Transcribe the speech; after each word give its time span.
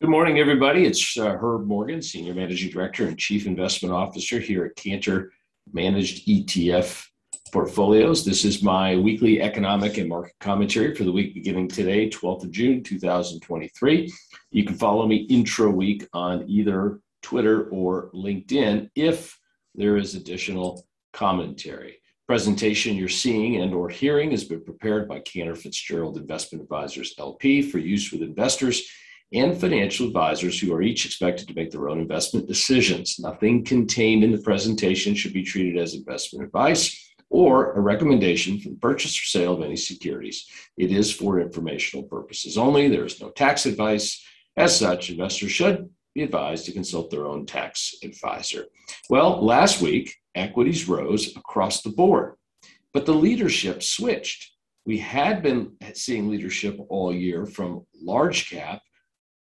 Good 0.00 0.10
morning, 0.10 0.38
everybody. 0.38 0.84
It's 0.84 1.18
uh, 1.18 1.36
Herb 1.36 1.66
Morgan, 1.66 2.00
Senior 2.00 2.32
Managing 2.32 2.70
Director 2.70 3.08
and 3.08 3.18
Chief 3.18 3.48
Investment 3.48 3.92
Officer 3.92 4.38
here 4.38 4.64
at 4.64 4.76
Cantor 4.76 5.32
Managed 5.72 6.28
ETF 6.28 7.04
Portfolios. 7.52 8.24
This 8.24 8.44
is 8.44 8.62
my 8.62 8.94
weekly 8.94 9.42
economic 9.42 9.98
and 9.98 10.08
market 10.08 10.36
commentary 10.38 10.94
for 10.94 11.02
the 11.02 11.10
week 11.10 11.34
beginning 11.34 11.66
today, 11.66 12.08
12th 12.08 12.44
of 12.44 12.52
June, 12.52 12.84
2023. 12.84 14.12
You 14.52 14.64
can 14.64 14.76
follow 14.76 15.04
me 15.04 15.26
intro 15.28 15.68
week 15.68 16.06
on 16.12 16.48
either 16.48 17.00
Twitter 17.20 17.68
or 17.70 18.12
LinkedIn 18.14 18.90
if 18.94 19.36
there 19.74 19.96
is 19.96 20.14
additional 20.14 20.86
commentary. 21.12 22.00
Presentation 22.28 22.94
you're 22.94 23.08
seeing 23.08 23.56
and 23.62 23.74
or 23.74 23.88
hearing 23.88 24.30
has 24.30 24.44
been 24.44 24.62
prepared 24.62 25.08
by 25.08 25.18
Cantor 25.18 25.56
Fitzgerald 25.56 26.18
Investment 26.18 26.62
Advisors 26.62 27.16
LP 27.18 27.62
for 27.62 27.78
use 27.78 28.12
with 28.12 28.22
investors 28.22 28.88
and 29.32 29.58
financial 29.58 30.06
advisors 30.06 30.58
who 30.58 30.72
are 30.72 30.82
each 30.82 31.04
expected 31.04 31.46
to 31.48 31.54
make 31.54 31.70
their 31.70 31.88
own 31.88 32.00
investment 32.00 32.46
decisions. 32.46 33.18
Nothing 33.18 33.64
contained 33.64 34.24
in 34.24 34.32
the 34.32 34.42
presentation 34.42 35.14
should 35.14 35.34
be 35.34 35.42
treated 35.42 35.80
as 35.80 35.94
investment 35.94 36.46
advice 36.46 37.12
or 37.30 37.74
a 37.74 37.80
recommendation 37.80 38.58
for 38.58 38.70
the 38.70 38.76
purchase 38.76 39.18
or 39.20 39.24
sale 39.24 39.52
of 39.52 39.62
any 39.62 39.76
securities. 39.76 40.46
It 40.78 40.90
is 40.90 41.12
for 41.12 41.40
informational 41.40 42.04
purposes 42.04 42.56
only. 42.56 42.88
There 42.88 43.04
is 43.04 43.20
no 43.20 43.30
tax 43.30 43.66
advice. 43.66 44.24
As 44.56 44.76
such, 44.76 45.10
investors 45.10 45.50
should 45.50 45.90
be 46.14 46.22
advised 46.22 46.64
to 46.66 46.72
consult 46.72 47.10
their 47.10 47.26
own 47.26 47.44
tax 47.44 47.94
advisor. 48.02 48.64
Well, 49.10 49.44
last 49.44 49.82
week, 49.82 50.16
equities 50.34 50.88
rose 50.88 51.36
across 51.36 51.82
the 51.82 51.90
board, 51.90 52.34
but 52.94 53.04
the 53.04 53.12
leadership 53.14 53.82
switched. 53.82 54.52
We 54.86 54.98
had 54.98 55.42
been 55.42 55.72
seeing 55.92 56.30
leadership 56.30 56.80
all 56.88 57.14
year 57.14 57.44
from 57.44 57.86
large 57.94 58.48
cap 58.48 58.80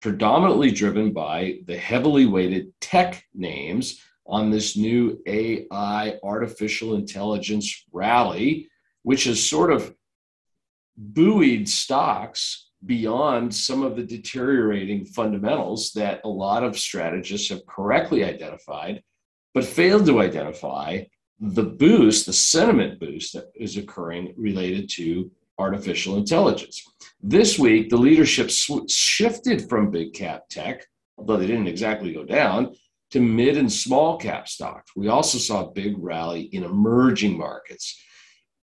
predominantly 0.04 0.70
driven 0.70 1.14
by 1.14 1.60
the 1.66 1.78
heavily 1.78 2.26
weighted 2.26 2.74
tech 2.82 3.24
names 3.34 4.02
on 4.28 4.52
this 4.52 4.76
new 4.76 5.18
AI 5.26 6.20
artificial 6.22 6.96
intelligence 6.96 7.86
rally, 7.94 8.68
which 9.04 9.24
has 9.24 9.42
sort 9.42 9.72
of 9.72 9.96
buoyed 10.98 11.70
stocks 11.70 12.72
beyond 12.86 13.56
some 13.56 13.82
of 13.82 13.96
the 13.96 14.04
deteriorating 14.04 15.06
fundamentals 15.06 15.94
that 15.94 16.20
a 16.26 16.30
lot 16.30 16.66
of 16.66 16.78
strategists 16.78 17.48
have 17.48 17.66
correctly 17.66 18.26
identified, 18.26 19.02
but 19.54 19.64
failed 19.64 20.06
to 20.06 20.20
identify 20.20 21.02
the 21.40 21.64
boost, 21.64 22.26
the 22.26 22.34
sentiment 22.34 23.00
boost 23.00 23.32
that 23.36 23.46
is 23.56 23.78
occurring 23.78 24.34
related 24.36 24.90
to 24.90 25.32
artificial 25.60 26.18
intelligence. 26.18 26.84
This 27.22 27.58
week, 27.58 27.90
the 27.90 27.98
leadership 27.98 28.52
sw- 28.52 28.90
shifted 28.90 29.70
from 29.70 29.92
big 29.92 30.14
cap 30.14 30.50
tech, 30.50 30.86
although 31.18 31.38
they 31.38 31.48
didn't 31.48 31.68
exactly 31.68 32.14
go 32.14 32.24
down, 32.24 32.76
to 33.12 33.20
mid 33.20 33.58
and 33.58 33.72
small 33.72 34.18
cap 34.18 34.48
stocks. 34.48 34.92
We 34.96 35.08
also 35.08 35.38
saw 35.38 35.66
a 35.66 35.72
big 35.72 35.96
rally 35.98 36.42
in 36.52 36.64
emerging 36.64 37.38
markets. 37.38 38.02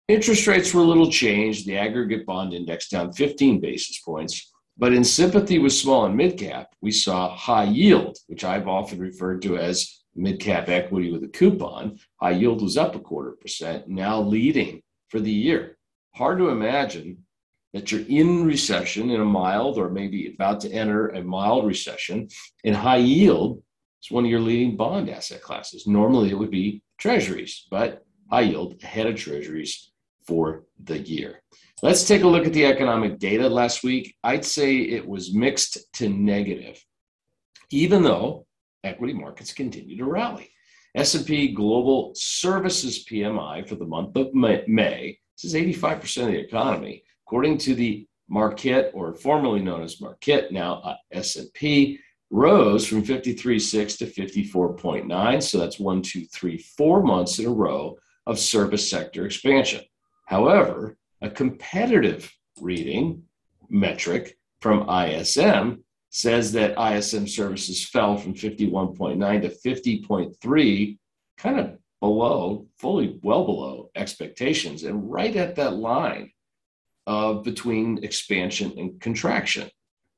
Interest 0.10 0.46
rates 0.48 0.74
were 0.74 0.82
a 0.82 0.86
little 0.86 1.10
changed, 1.10 1.66
the 1.66 1.78
aggregate 1.78 2.26
bond 2.26 2.54
index 2.54 2.90
down 2.90 3.14
15 3.14 3.62
basis 3.62 4.00
points. 4.02 4.52
But 4.78 4.92
in 4.92 5.04
sympathy 5.04 5.60
with 5.60 5.72
small 5.72 6.06
and 6.06 6.18
mid 6.18 6.38
cap, 6.38 6.68
we 6.82 6.92
saw 6.92 7.34
high 7.34 7.66
yield, 7.66 8.18
which 8.28 8.44
I've 8.44 8.68
often 8.68 9.00
referred 9.00 9.42
to 9.44 9.58
as 9.58 10.04
mid 10.14 10.42
cap 10.42 10.68
equity 10.68 11.12
with 11.12 11.24
a 11.24 11.30
coupon. 11.30 12.00
High 12.20 12.32
yield 12.32 12.62
was 12.62 12.76
up 12.76 12.96
a 12.96 13.00
quarter 13.00 13.32
percent, 13.32 13.88
now 13.88 14.20
leading 14.20 14.82
for 15.10 15.22
the 15.22 15.32
year 15.32 15.78
hard 16.16 16.38
to 16.38 16.50
imagine 16.50 17.26
that 17.74 17.92
you're 17.92 18.06
in 18.08 18.46
recession 18.46 19.10
in 19.10 19.20
a 19.20 19.26
mild 19.26 19.78
or 19.78 19.90
maybe 19.90 20.34
about 20.34 20.62
to 20.62 20.72
enter 20.72 21.10
a 21.10 21.24
mild 21.24 21.66
recession 21.66 22.28
and 22.64 22.76
high 22.76 22.98
yield 22.98 23.62
is 24.04 24.12
one 24.12 24.26
of 24.26 24.30
your 24.30 24.40
leading 24.40 24.78
bond 24.78 25.10
asset 25.10 25.42
classes. 25.42 25.88
Normally 25.88 26.30
it 26.30 26.38
would 26.38 26.52
be 26.52 26.84
treasuries 27.00 27.66
but 27.72 28.06
high 28.30 28.42
yield 28.42 28.82
ahead 28.84 29.08
of 29.08 29.16
treasuries 29.16 29.92
for 30.28 30.66
the 30.84 31.00
year. 31.00 31.42
Let's 31.82 32.08
take 32.08 32.22
a 32.22 32.28
look 32.28 32.46
at 32.46 32.54
the 32.54 32.66
economic 32.66 33.18
data. 33.18 33.50
Last 33.50 33.84
week 33.84 34.16
i'd 34.24 34.46
say 34.46 34.78
it 34.78 35.08
was 35.08 35.34
mixed 35.34 35.92
to 35.94 36.10
negative 36.10 36.84
even 37.72 38.04
though 38.04 38.46
equity 38.84 39.14
markets 39.14 39.52
continue 39.52 39.98
to 39.98 40.06
rally. 40.06 40.50
S&p 40.96 41.54
global 41.54 42.12
services 42.16 43.04
pmi 43.04 43.68
for 43.68 43.76
the 43.76 43.86
month 43.86 44.16
of 44.16 44.32
may 44.36 45.18
this 45.36 45.54
is 45.54 45.80
85% 45.82 46.22
of 46.22 46.28
the 46.28 46.40
economy. 46.40 47.04
According 47.26 47.58
to 47.60 47.76
the 47.76 48.08
Markit, 48.32 48.92
or 48.94 49.14
formerly 49.14 49.62
known 49.62 49.84
as 49.84 49.98
Markit, 49.98 50.52
now 50.52 50.76
uh, 50.82 50.96
S&P, 51.12 52.00
rose 52.30 52.88
from 52.88 53.04
53.6 53.04 53.98
to 54.00 54.06
54.9. 54.06 55.44
So 55.44 55.58
that's 55.60 55.80
one, 55.80 56.02
two, 56.02 56.26
three, 56.26 56.58
four 56.58 57.04
months 57.04 57.40
in 57.40 57.46
a 57.46 57.50
row 57.50 57.98
of 58.26 58.40
service 58.40 58.90
sector 58.90 59.26
expansion. 59.26 59.82
However, 60.26 60.98
a 61.22 61.30
competitive 61.30 62.32
reading 62.60 63.24
metric 63.70 64.38
from 64.62 64.90
ISM 64.90 65.84
says 66.10 66.52
that 66.54 66.80
ISM 66.80 67.28
services 67.28 67.88
fell 67.88 68.18
from 68.18 68.34
51.9 68.34 69.42
to 69.42 69.50
50.3, 69.50 70.98
kind 71.38 71.60
of 71.60 71.78
below, 72.04 72.68
fully 72.80 73.18
well 73.24 73.46
below 73.46 73.90
expectations, 73.96 74.84
and 74.84 75.10
right 75.10 75.38
at 75.38 75.56
that 75.56 75.76
line 75.76 76.30
of 77.08 77.46
between 77.46 78.04
expansion 78.04 78.74
and 78.78 79.00
contraction. 79.00 79.70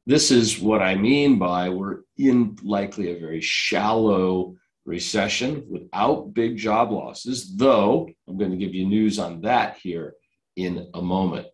This 0.08 0.32
is 0.32 0.60
what 0.60 0.82
I 0.82 0.96
mean 0.96 1.38
by 1.38 1.70
we're 1.70 2.00
in 2.18 2.58
likely 2.64 3.12
a 3.12 3.20
very 3.20 3.40
shallow 3.40 4.56
recession 4.86 5.64
without 5.70 6.34
big 6.34 6.58
job 6.58 6.92
losses, 6.92 7.56
though 7.56 8.10
I'm 8.28 8.40
going 8.40 8.50
to 8.50 8.58
give 8.58 8.74
you 8.74 8.88
news 8.88 9.20
on 9.20 9.42
that 9.42 9.78
here 9.78 10.16
in 10.56 10.90
a 10.96 11.02
moment. 11.04 11.46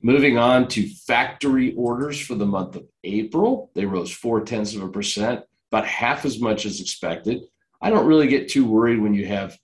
Moving 0.00 0.38
on 0.38 0.68
to 0.68 0.88
factory 0.88 1.74
orders 1.74 2.20
for 2.20 2.36
the 2.36 2.46
month 2.46 2.76
of 2.76 2.86
April, 3.02 3.72
they 3.74 3.84
rose 3.84 4.12
four 4.12 4.42
tenths 4.42 4.76
of 4.76 4.84
a 4.84 4.88
percent, 4.88 5.42
about 5.72 5.88
half 5.88 6.24
as 6.24 6.38
much 6.38 6.66
as 6.66 6.80
expected. 6.80 7.40
I 7.80 7.90
don't 7.90 8.06
really 8.06 8.28
get 8.28 8.48
too 8.48 8.64
worried 8.64 9.00
when 9.00 9.12
you 9.12 9.26
have 9.26 9.58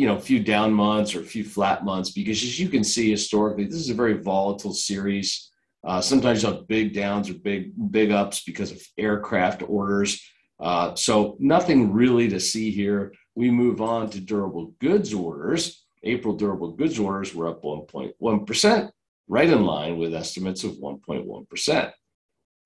you 0.00 0.06
know 0.06 0.16
a 0.16 0.26
few 0.30 0.40
down 0.40 0.72
months 0.72 1.14
or 1.14 1.20
a 1.20 1.32
few 1.34 1.44
flat 1.44 1.84
months 1.84 2.10
because 2.10 2.42
as 2.42 2.58
you 2.58 2.70
can 2.70 2.82
see 2.82 3.10
historically 3.10 3.66
this 3.66 3.74
is 3.74 3.90
a 3.90 3.94
very 4.02 4.14
volatile 4.14 4.72
series. 4.72 5.50
Uh, 5.86 6.00
sometimes 6.00 6.42
you 6.42 6.48
have 6.48 6.66
big 6.66 6.94
downs 6.94 7.28
or 7.28 7.34
big 7.34 7.72
big 7.90 8.10
ups 8.10 8.42
because 8.44 8.70
of 8.72 8.80
aircraft 8.96 9.62
orders. 9.62 10.18
Uh, 10.58 10.94
so 10.94 11.36
nothing 11.38 11.92
really 11.92 12.28
to 12.28 12.40
see 12.40 12.70
here. 12.70 13.12
We 13.34 13.50
move 13.50 13.82
on 13.82 14.08
to 14.10 14.20
durable 14.20 14.72
goods 14.80 15.12
orders. 15.12 15.84
April 16.02 16.34
durable 16.34 16.72
goods 16.72 16.98
orders 16.98 17.34
were 17.34 17.48
up 17.48 17.62
1.1% 17.62 18.90
right 19.28 19.50
in 19.50 19.64
line 19.66 19.98
with 19.98 20.14
estimates 20.14 20.64
of 20.64 20.72
1.1% 20.72 21.92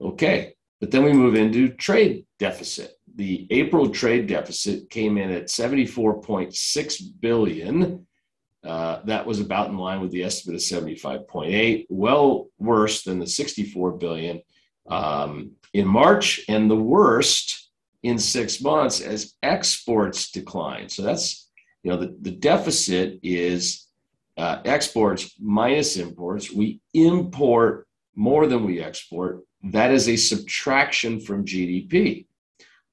okay 0.00 0.54
but 0.80 0.90
then 0.90 1.04
we 1.04 1.12
move 1.12 1.34
into 1.34 1.68
trade 1.68 2.24
deficit 2.38 2.92
the 3.14 3.46
April 3.50 3.88
trade 3.90 4.26
deficit 4.26 4.90
came 4.90 5.18
in 5.18 5.30
at 5.30 5.46
74.6 5.46 7.02
billion. 7.20 8.06
Uh, 8.64 9.02
that 9.04 9.26
was 9.26 9.40
about 9.40 9.68
in 9.68 9.76
line 9.76 10.00
with 10.00 10.10
the 10.10 10.24
estimate 10.24 10.56
of 10.56 10.62
75.8, 10.62 11.86
well 11.90 12.48
worse 12.58 13.02
than 13.02 13.18
the 13.18 13.26
64 13.26 13.92
billion 13.92 14.40
um, 14.88 15.52
in 15.72 15.86
March, 15.86 16.40
and 16.48 16.70
the 16.70 16.76
worst 16.76 17.70
in 18.02 18.18
six 18.18 18.60
months 18.60 19.00
as 19.00 19.34
exports 19.42 20.30
decline. 20.30 20.88
So 20.88 21.02
that's 21.02 21.50
you 21.82 21.90
know 21.90 21.98
the, 21.98 22.16
the 22.20 22.30
deficit 22.30 23.20
is 23.22 23.86
uh, 24.36 24.60
exports 24.64 25.34
minus 25.38 25.96
imports. 25.96 26.50
We 26.50 26.80
import 26.94 27.86
more 28.14 28.46
than 28.46 28.64
we 28.64 28.80
export. 28.80 29.40
That 29.64 29.90
is 29.90 30.08
a 30.08 30.16
subtraction 30.16 31.20
from 31.20 31.44
GDP. 31.44 32.26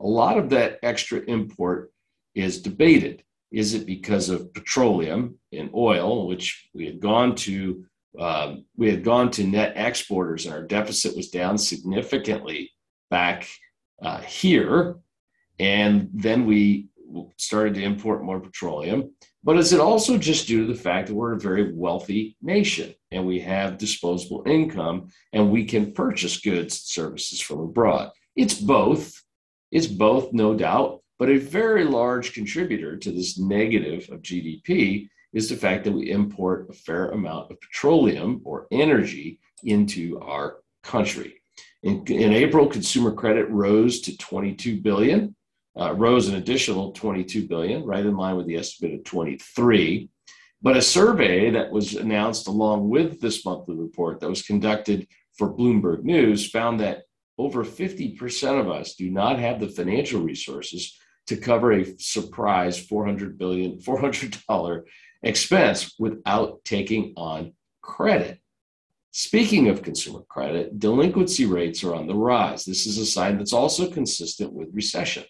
A 0.02 0.08
lot 0.08 0.38
of 0.38 0.50
that 0.50 0.80
extra 0.82 1.20
import 1.20 1.92
is 2.34 2.62
debated. 2.62 3.24
Is 3.52 3.74
it 3.74 3.86
because 3.86 4.30
of 4.30 4.54
petroleum 4.54 5.38
and 5.52 5.70
oil, 5.76 6.28
which 6.28 6.70
we 6.74 6.86
had 6.86 7.00
gone 7.00 7.36
to? 7.36 7.86
Um, 8.18 8.66
we 8.76 8.90
had 8.90 9.04
gone 9.04 9.32
to 9.32 9.46
net 9.46 9.74
exporters, 9.76 10.46
and 10.46 10.54
our 10.56 10.64
deficit 10.64 11.16
was 11.16 11.30
down 11.30 11.58
significantly 11.58 12.72
back 13.10 13.48
uh, 14.02 14.22
here. 14.22 14.96
And 15.60 16.10
then 16.14 16.46
we 16.46 16.90
started 17.38 17.76
to 17.76 17.84
import 17.84 18.24
more 18.24 18.40
petroleum. 18.40 19.14
But 19.44 19.58
is 19.58 19.74
it 19.74 19.80
also 19.80 20.18
just 20.18 20.48
due 20.48 20.66
to 20.66 20.74
the 20.74 20.80
fact 20.80 21.08
that 21.08 21.16
we're 21.16 21.34
a 21.34 21.40
very 21.40 21.74
wealthy 21.74 22.38
nation 22.42 22.94
and 23.12 23.26
we 23.26 23.40
have 23.40 23.78
disposable 23.78 24.44
income 24.46 25.10
and 25.34 25.52
we 25.52 25.66
can 25.66 25.94
purchase 25.94 26.40
goods 26.40 26.76
and 26.76 26.82
services 26.82 27.42
from 27.42 27.60
abroad? 27.60 28.12
It's 28.36 28.54
both. 28.54 29.14
It's 29.72 29.88
both, 29.88 30.34
no 30.34 30.54
doubt, 30.54 31.02
but 31.18 31.30
a 31.30 31.38
very 31.38 31.84
large 31.86 32.34
contributor 32.34 32.98
to 32.98 33.12
this 33.12 33.40
negative 33.40 34.10
of 34.12 34.22
GDP 34.22 35.08
is 35.34 35.50
the 35.50 35.56
fact 35.56 35.86
that 35.86 35.94
we 35.94 36.12
import 36.12 36.68
a 36.70 36.74
fair 36.74 37.10
amount 37.10 37.52
of 37.52 37.62
petroleum 37.62 38.42
or 38.44 38.68
energy 38.72 39.40
into 39.64 40.20
our 40.20 40.58
country. 40.84 41.42
In, 41.84 42.06
in 42.08 42.34
April, 42.34 42.68
consumer 42.68 43.12
credit 43.12 43.50
rose 43.50 44.02
to 44.02 44.18
22 44.18 44.82
billion, 44.82 45.36
uh, 45.80 45.94
rose 45.94 46.28
an 46.28 46.36
additional 46.36 46.92
22 46.92 47.48
billion, 47.48 47.84
right 47.84 48.06
in 48.06 48.18
line 48.18 48.36
with 48.36 48.48
the 48.48 48.58
estimate 48.58 48.94
of 48.94 49.04
23. 49.04 50.10
But 50.62 50.78
a 50.78 50.82
survey 50.82 51.50
that 51.52 51.72
was 51.72 51.96
announced 51.96 52.48
along 52.48 52.90
with 52.90 53.20
this 53.20 53.46
monthly 53.46 53.76
report 53.76 54.20
that 54.20 54.30
was 54.30 54.44
conducted 54.44 55.08
for 55.38 55.52
Bloomberg 55.52 56.04
News 56.04 56.50
found 56.50 56.80
that 56.82 57.04
over 57.42 57.64
50% 57.64 58.60
of 58.60 58.70
us 58.70 58.94
do 58.94 59.10
not 59.10 59.40
have 59.40 59.60
the 59.60 59.68
financial 59.68 60.22
resources 60.22 60.96
to 61.26 61.36
cover 61.36 61.72
a 61.72 61.98
surprise 61.98 62.78
400 62.78 63.38
billion 63.38 63.80
$400 63.80 64.84
expense 65.24 65.96
without 65.98 66.64
taking 66.64 67.14
on 67.18 67.54
credit. 67.82 68.40
Speaking 69.10 69.70
of 69.70 69.82
consumer 69.82 70.22
credit, 70.30 70.78
delinquency 70.78 71.46
rates 71.46 71.84
are 71.84 71.96
on 71.96 72.06
the 72.06 72.16
rise. 72.16 72.64
This 72.64 72.86
is 72.86 73.00
a 73.00 73.06
sign 73.06 73.38
that's 73.38 73.54
also 73.54 73.90
consistent 73.90 74.54
with 74.54 74.70
recession. 74.72 75.24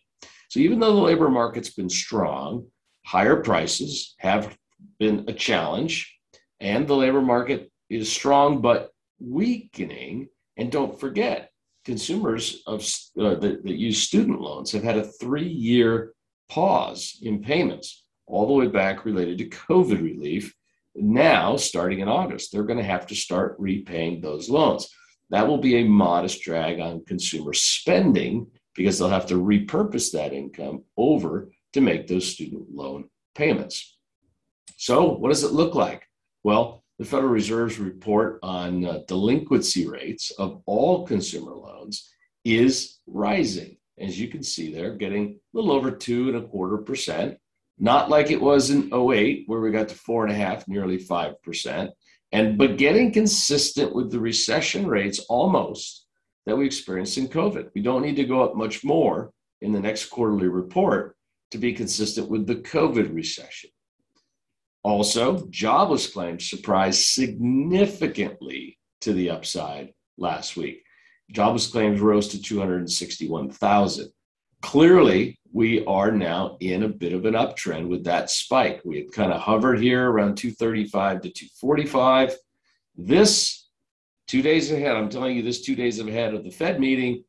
So 0.50 0.60
even 0.60 0.80
though 0.80 0.94
the 0.94 1.02
labor 1.02 1.30
market's 1.30 1.72
been 1.72 1.90
strong, 1.90 2.68
higher 3.06 3.38
prices 3.38 4.16
have 4.20 4.58
been 5.00 5.26
a 5.30 5.34
challenge, 5.34 6.14
and 6.60 6.88
the 6.88 6.96
labor 6.96 7.22
market 7.22 7.72
is 7.90 8.12
strong 8.12 8.62
but 8.62 8.92
weakening. 9.20 10.28
And 10.58 10.72
don't 10.72 11.00
forget, 11.00 11.51
consumers 11.86 12.64
of 12.68 12.82
uh, 13.20 13.36
that, 13.36 13.64
that 13.64 13.76
use 13.76 14.02
student 14.02 14.42
loans 14.42 14.72
have 14.72 14.84
had 14.84 14.98
a 14.98 15.04
three-year 15.04 16.14
pause 16.50 17.18
in 17.22 17.42
payments, 17.42 18.04
all 18.28 18.48
the 18.48 18.54
way 18.54 18.68
back 18.68 19.06
related 19.06 19.38
to 19.38 19.50
COVID 19.50 20.02
relief. 20.02 20.54
Now, 20.96 21.56
starting 21.56 22.00
in 22.00 22.10
August, 22.10 22.52
they're 22.52 22.64
going 22.64 22.80
to 22.80 22.84
have 22.84 23.08
to 23.08 23.16
start 23.16 23.56
repaying 23.58 24.22
those 24.22 24.50
loans. 24.50 24.90
That 25.30 25.48
will 25.48 25.58
be 25.58 25.78
a 25.78 25.88
modest 25.88 26.42
drag 26.42 26.80
on 26.80 27.06
consumer 27.06 27.54
spending 27.54 28.48
because 28.76 29.00
they'll 29.00 29.10
have 29.10 29.28
to 29.28 29.36
repurpose 29.36 30.12
that 30.12 30.34
income 30.34 30.84
over 30.98 31.52
to 31.74 31.82
make 31.82 32.08
those 32.08 32.28
student 32.28 32.66
loan 32.74 33.10
payments. 33.36 33.98
So, 34.78 35.14
what 35.14 35.30
does 35.30 35.44
it 35.44 35.54
look 35.54 35.76
like? 35.76 36.04
Well, 36.44 36.81
the 37.02 37.08
Federal 37.08 37.32
Reserve's 37.32 37.80
report 37.80 38.38
on 38.44 38.86
uh, 38.86 39.00
delinquency 39.08 39.88
rates 39.88 40.30
of 40.38 40.62
all 40.68 41.08
consumer 41.08 41.56
loans 41.56 42.12
is 42.46 43.00
rising. 43.08 43.78
As 44.00 44.20
you 44.20 44.28
can 44.28 44.44
see 44.44 44.72
there, 44.72 44.94
getting 44.94 45.32
a 45.32 45.58
little 45.58 45.72
over 45.72 45.90
two 45.90 46.28
and 46.28 46.38
a 46.38 46.48
quarter 46.48 46.78
percent, 46.78 47.40
not 47.80 48.12
like 48.12 48.30
it 48.30 48.40
was 48.40 48.70
in 48.70 48.94
08, 48.94 49.46
where 49.48 49.62
we 49.62 49.72
got 49.72 49.90
to 49.90 49.96
four 49.96 50.26
and 50.26 50.32
a 50.32 50.36
half, 50.36 50.68
nearly 50.68 51.00
five 51.00 51.42
percent, 51.42 51.90
and 52.32 52.56
but 52.56 52.78
getting 52.78 53.12
consistent 53.12 53.96
with 53.96 54.12
the 54.12 54.20
recession 54.20 54.86
rates 54.86 55.26
almost 55.28 56.06
that 56.46 56.56
we 56.56 56.68
experienced 56.68 57.18
in 57.18 57.28
COVID. 57.28 57.70
We 57.74 57.82
don't 57.82 58.04
need 58.04 58.18
to 58.18 58.26
go 58.26 58.44
up 58.44 58.56
much 58.56 58.84
more 58.84 59.32
in 59.62 59.72
the 59.72 59.80
next 59.80 60.06
quarterly 60.12 60.50
report 60.50 61.16
to 61.50 61.58
be 61.58 61.74
consistent 61.74 62.30
with 62.30 62.46
the 62.46 62.58
COVID 62.58 63.12
recession. 63.12 63.72
Also, 64.84 65.46
jobless 65.50 66.08
claims 66.08 66.50
surprised 66.50 67.02
significantly 67.02 68.78
to 69.02 69.14
the 69.14 69.30
upside 69.30 69.94
last 70.18 70.58
week. 70.58 70.84
Jobless 71.32 71.68
claims 71.68 72.00
rose 72.00 72.28
to 72.30 72.42
261,000. 72.42 74.12
Clearly, 74.62 75.40
we 75.54 75.86
are 75.86 76.12
now 76.12 76.58
in 76.60 76.84
a 76.84 76.90
bit 76.90 77.14
of 77.14 77.26
an 77.26 77.34
uptrend 77.34 77.88
with 77.88 78.04
that 78.06 78.30
spike. 78.30 78.82
We 78.86 78.98
had 78.98 79.12
kind 79.12 79.34
of 79.34 79.42
hovered 79.42 79.80
here 79.80 80.10
around 80.10 80.36
235 80.36 81.22
to 81.22 81.30
245. 81.30 82.36
This 82.96 83.68
two 84.28 84.42
days 84.42 84.72
ahead, 84.72 84.96
I'm 84.96 85.10
telling 85.10 85.36
you, 85.36 85.44
this 85.44 85.62
two 85.62 85.76
days 85.76 86.00
ahead 86.00 86.34
of 86.34 86.44
the 86.44 86.52
Fed 86.52 86.80
meeting, 86.80 87.24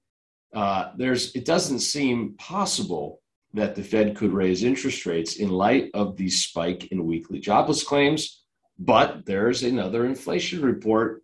uh, 0.54 0.92
there's 0.96 1.34
it 1.34 1.44
doesn't 1.44 1.80
seem 1.80 2.34
possible 2.38 3.21
that 3.54 3.74
the 3.74 3.82
Fed 3.82 4.16
could 4.16 4.32
raise 4.32 4.62
interest 4.62 5.04
rates 5.06 5.36
in 5.36 5.50
light 5.50 5.90
of 5.94 6.16
the 6.16 6.28
spike 6.30 6.86
in 6.86 7.06
weekly 7.06 7.38
jobless 7.38 7.82
claims. 7.82 8.44
But 8.78 9.26
there's 9.26 9.62
another 9.62 10.06
inflation 10.06 10.62
report 10.62 11.22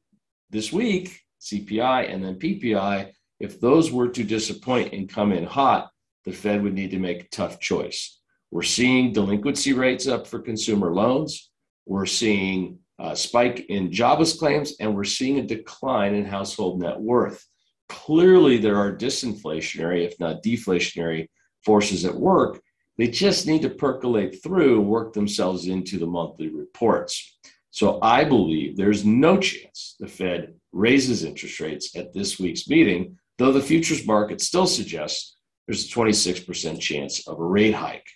this 0.50 0.72
week, 0.72 1.20
CPI 1.40 2.12
and 2.12 2.22
then 2.22 2.38
PPI. 2.38 3.10
If 3.40 3.60
those 3.60 3.90
were 3.90 4.08
to 4.08 4.24
disappoint 4.24 4.92
and 4.92 5.08
come 5.08 5.32
in 5.32 5.44
hot, 5.44 5.90
the 6.24 6.32
Fed 6.32 6.62
would 6.62 6.74
need 6.74 6.90
to 6.90 6.98
make 6.98 7.22
a 7.22 7.28
tough 7.28 7.60
choice. 7.60 8.20
We're 8.50 8.62
seeing 8.62 9.12
delinquency 9.12 9.72
rates 9.72 10.06
up 10.06 10.26
for 10.26 10.40
consumer 10.40 10.92
loans. 10.92 11.50
We're 11.86 12.06
seeing 12.06 12.80
a 12.98 13.14
spike 13.14 13.66
in 13.68 13.92
jobless 13.92 14.38
claims, 14.38 14.74
and 14.80 14.94
we're 14.94 15.04
seeing 15.04 15.38
a 15.38 15.46
decline 15.46 16.14
in 16.14 16.24
household 16.24 16.80
net 16.80 16.98
worth. 16.98 17.46
Clearly, 17.88 18.58
there 18.58 18.76
are 18.76 18.94
disinflationary, 18.94 20.04
if 20.06 20.18
not 20.18 20.42
deflationary, 20.42 21.28
forces 21.64 22.04
at 22.04 22.14
work. 22.14 22.60
They 22.96 23.08
just 23.08 23.46
need 23.46 23.62
to 23.62 23.70
percolate 23.70 24.42
through 24.42 24.80
and 24.80 24.88
work 24.88 25.12
themselves 25.12 25.66
into 25.66 25.98
the 25.98 26.06
monthly 26.06 26.48
reports. 26.48 27.38
So 27.70 27.98
I 28.02 28.24
believe 28.24 28.76
there's 28.76 29.04
no 29.04 29.38
chance 29.38 29.94
the 30.00 30.08
Fed 30.08 30.54
raises 30.72 31.22
interest 31.24 31.60
rates 31.60 31.94
at 31.96 32.12
this 32.12 32.38
week's 32.38 32.68
meeting, 32.68 33.18
though 33.38 33.52
the 33.52 33.60
futures 33.60 34.06
market 34.06 34.40
still 34.40 34.66
suggests 34.66 35.36
there's 35.66 35.84
a 35.84 35.88
26% 35.88 36.80
chance 36.80 37.28
of 37.28 37.38
a 37.38 37.44
rate 37.44 37.74
hike. 37.74 38.06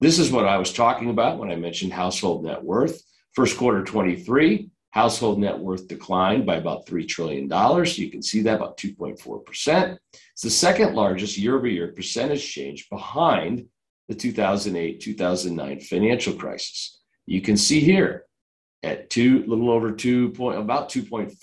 This 0.00 0.18
is 0.18 0.32
what 0.32 0.46
I 0.46 0.56
was 0.58 0.72
talking 0.72 1.10
about 1.10 1.38
when 1.38 1.50
I 1.50 1.56
mentioned 1.56 1.92
household 1.92 2.44
net 2.44 2.62
worth. 2.62 3.00
First 3.34 3.56
quarter 3.56 3.84
23, 3.84 4.70
Household 4.94 5.40
net 5.40 5.58
worth 5.58 5.88
declined 5.88 6.46
by 6.46 6.54
about 6.54 6.86
$3 6.86 7.08
trillion. 7.08 7.46
You 7.96 8.10
can 8.12 8.22
see 8.22 8.42
that 8.42 8.54
about 8.54 8.78
2.4%. 8.78 9.98
It's 10.12 10.42
the 10.42 10.48
second 10.48 10.94
largest 10.94 11.36
year 11.36 11.56
over 11.56 11.66
year 11.66 11.88
percentage 11.88 12.48
change 12.48 12.88
behind 12.88 13.66
the 14.06 14.14
2008 14.14 15.00
2009 15.00 15.80
financial 15.80 16.34
crisis. 16.34 17.00
You 17.26 17.40
can 17.40 17.56
see 17.56 17.80
here 17.80 18.26
at 18.84 19.10
two, 19.10 19.44
little 19.48 19.68
over 19.68 19.90
two 19.90 20.30
point, 20.30 20.60
about 20.60 20.90
2.4, 20.90 21.34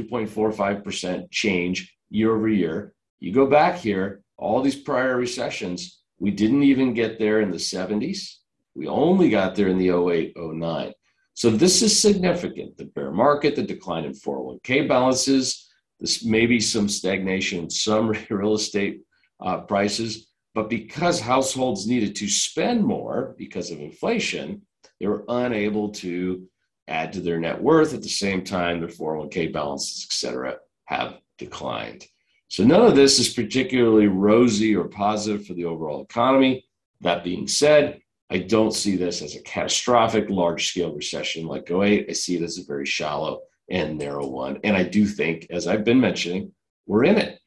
2.45% 0.00 1.30
change 1.30 1.94
year 2.08 2.34
over 2.34 2.48
year. 2.48 2.94
You 3.20 3.30
go 3.30 3.46
back 3.46 3.76
here, 3.76 4.22
all 4.38 4.62
these 4.62 4.80
prior 4.80 5.18
recessions, 5.18 6.00
we 6.18 6.30
didn't 6.30 6.62
even 6.62 6.94
get 6.94 7.18
there 7.18 7.42
in 7.42 7.50
the 7.50 7.58
70s. 7.58 8.36
We 8.74 8.88
only 8.88 9.28
got 9.28 9.54
there 9.54 9.68
in 9.68 9.76
the 9.76 9.90
08, 9.90 10.34
09. 10.34 10.94
So 11.36 11.50
this 11.50 11.82
is 11.82 12.00
significant. 12.00 12.78
The 12.78 12.86
bear 12.86 13.10
market, 13.10 13.56
the 13.56 13.62
decline 13.62 14.04
in 14.04 14.12
401k 14.12 14.88
balances, 14.88 15.68
this 16.00 16.24
may 16.24 16.46
be 16.46 16.60
some 16.60 16.88
stagnation 16.88 17.64
in 17.64 17.70
some 17.70 18.08
real 18.30 18.54
estate 18.54 19.02
uh, 19.44 19.58
prices, 19.60 20.30
but 20.54 20.70
because 20.70 21.20
households 21.20 21.86
needed 21.86 22.16
to 22.16 22.28
spend 22.28 22.82
more 22.82 23.34
because 23.36 23.70
of 23.70 23.80
inflation, 23.80 24.62
they 24.98 25.08
were 25.08 25.26
unable 25.28 25.90
to 25.90 26.48
add 26.88 27.12
to 27.12 27.20
their 27.20 27.38
net 27.38 27.62
worth 27.62 27.92
at 27.92 28.00
the 28.00 28.08
same 28.08 28.42
time 28.42 28.80
their 28.80 28.88
401k 28.88 29.52
balances, 29.52 30.06
et 30.08 30.14
cetera, 30.14 30.56
have 30.86 31.18
declined. 31.36 32.06
So 32.48 32.64
none 32.64 32.86
of 32.86 32.96
this 32.96 33.18
is 33.18 33.34
particularly 33.34 34.06
rosy 34.06 34.74
or 34.74 34.84
positive 34.84 35.46
for 35.46 35.52
the 35.52 35.66
overall 35.66 36.02
economy. 36.02 36.64
That 37.02 37.24
being 37.24 37.46
said, 37.46 38.00
I 38.30 38.38
don't 38.38 38.72
see 38.72 38.96
this 38.96 39.22
as 39.22 39.36
a 39.36 39.42
catastrophic 39.42 40.28
large 40.28 40.68
scale 40.68 40.92
recession 40.92 41.46
like 41.46 41.70
08. 41.70 42.06
I 42.08 42.12
see 42.12 42.36
it 42.36 42.42
as 42.42 42.58
a 42.58 42.64
very 42.64 42.86
shallow 42.86 43.42
and 43.70 43.98
narrow 43.98 44.26
one. 44.26 44.58
And 44.64 44.76
I 44.76 44.82
do 44.82 45.06
think, 45.06 45.46
as 45.50 45.66
I've 45.66 45.84
been 45.84 46.00
mentioning, 46.00 46.52
we're 46.86 47.04
in 47.04 47.18
it. 47.18 47.38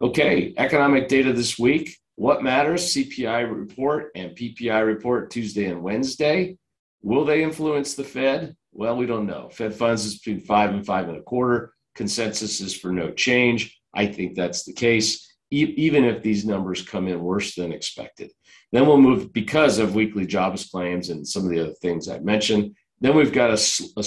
Okay, 0.00 0.54
economic 0.56 1.08
data 1.08 1.32
this 1.32 1.58
week. 1.58 1.96
What 2.16 2.42
matters? 2.42 2.94
CPI 2.94 3.50
report 3.50 4.10
and 4.14 4.36
PPI 4.36 4.86
report 4.86 5.30
Tuesday 5.30 5.66
and 5.66 5.82
Wednesday. 5.82 6.56
Will 7.02 7.24
they 7.24 7.42
influence 7.42 7.94
the 7.94 8.04
Fed? 8.04 8.56
Well, 8.72 8.96
we 8.96 9.06
don't 9.06 9.26
know. 9.26 9.48
Fed 9.50 9.74
funds 9.74 10.04
is 10.04 10.18
between 10.18 10.40
five 10.40 10.70
and 10.70 10.84
five 10.84 11.08
and 11.08 11.18
a 11.18 11.22
quarter. 11.22 11.72
Consensus 11.94 12.60
is 12.60 12.76
for 12.76 12.92
no 12.92 13.10
change. 13.10 13.80
I 13.92 14.06
think 14.06 14.36
that's 14.36 14.64
the 14.64 14.72
case, 14.72 15.29
even 15.50 16.04
if 16.04 16.22
these 16.22 16.44
numbers 16.44 16.82
come 16.82 17.08
in 17.08 17.20
worse 17.20 17.54
than 17.54 17.72
expected. 17.72 18.30
Then 18.72 18.86
we'll 18.86 19.00
move 19.00 19.32
because 19.32 19.78
of 19.78 19.94
weekly 19.94 20.26
jobs 20.26 20.68
claims 20.70 21.10
and 21.10 21.26
some 21.26 21.44
of 21.44 21.50
the 21.50 21.60
other 21.60 21.74
things 21.74 22.08
I 22.08 22.20
mentioned. 22.20 22.76
Then 23.00 23.16
we've 23.16 23.32
got 23.32 23.50
a, 23.50 23.82
a, 23.96 24.04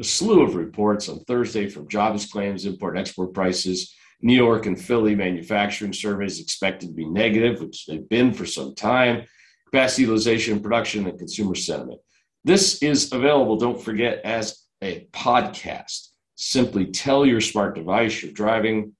a 0.00 0.04
slew 0.04 0.42
of 0.42 0.56
reports 0.56 1.08
on 1.08 1.20
Thursday 1.20 1.68
from 1.68 1.88
jobs 1.88 2.26
claims, 2.26 2.66
import 2.66 2.96
and 2.96 3.00
export 3.00 3.32
prices. 3.32 3.94
New 4.20 4.34
York 4.34 4.66
and 4.66 4.80
Philly 4.80 5.14
manufacturing 5.14 5.92
surveys 5.92 6.40
expected 6.40 6.88
to 6.88 6.94
be 6.94 7.06
negative, 7.06 7.60
which 7.60 7.86
they've 7.86 8.08
been 8.08 8.32
for 8.32 8.46
some 8.46 8.74
time. 8.74 9.24
Capacity 9.66 10.02
utilization, 10.02 10.60
production, 10.60 11.06
and 11.06 11.18
consumer 11.18 11.54
sentiment. 11.54 12.00
This 12.44 12.82
is 12.82 13.12
available, 13.12 13.56
don't 13.56 13.80
forget, 13.80 14.20
as 14.24 14.64
a 14.82 15.06
podcast. 15.12 16.08
Simply 16.34 16.86
tell 16.86 17.24
your 17.24 17.40
smart 17.40 17.74
device 17.74 18.22
you're 18.22 18.32
driving, 18.32 18.94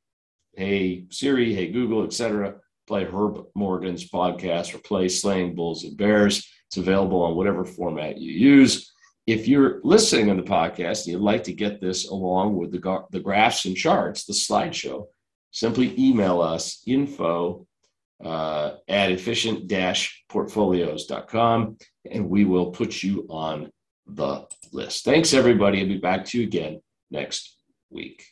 hey 0.55 1.05
Siri, 1.11 1.55
hey 1.55 1.71
Google, 1.71 2.05
etc 2.05 2.55
play 2.87 3.05
Herb 3.05 3.47
Morgan's 3.55 4.09
podcast 4.09 4.75
or 4.75 4.79
play 4.79 5.09
Slaying 5.09 5.55
Bulls 5.55 5.85
and 5.85 5.97
Bears. 5.97 6.47
It's 6.69 6.77
available 6.77 7.23
on 7.23 7.37
whatever 7.37 7.65
format 7.65 8.19
you 8.19 8.33
use. 8.33 8.93
If 9.27 9.47
you're 9.47 9.81
listening 9.85 10.31
on 10.31 10.37
the 10.37 10.43
podcast 10.43 11.05
and 11.05 11.13
you'd 11.13 11.23
like 11.23 11.45
to 11.45 11.53
get 11.53 11.81
this 11.81 12.09
along 12.09 12.57
with 12.57 12.73
the, 12.73 13.05
the 13.11 13.21
graphs 13.21 13.67
and 13.67 13.77
charts, 13.77 14.25
the 14.25 14.33
slideshow, 14.33 15.07
simply 15.53 15.95
email 15.99 16.41
us 16.41 16.83
info 16.87 17.67
uh, 18.25 18.73
at 18.89 19.13
efficient 19.13 19.71
portfolios.com 20.29 21.77
and 22.11 22.29
we 22.29 22.45
will 22.45 22.73
put 22.73 23.03
you 23.03 23.27
on 23.31 23.71
the 24.07 24.45
list. 24.73 25.05
Thanks, 25.05 25.35
everybody. 25.35 25.81
I'll 25.81 25.89
be 25.89 25.99
back 25.99 26.25
to 26.27 26.39
you 26.39 26.45
again 26.45 26.83
next 27.11 27.57
week. 27.91 28.32